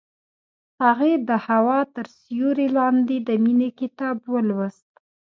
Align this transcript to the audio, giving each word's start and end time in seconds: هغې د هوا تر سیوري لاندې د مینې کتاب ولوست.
هغې 0.83 1.13
د 1.29 1.31
هوا 1.47 1.79
تر 1.95 2.05
سیوري 2.19 2.67
لاندې 2.77 3.17
د 3.27 3.29
مینې 3.43 3.69
کتاب 3.79 4.17
ولوست. 4.33 4.91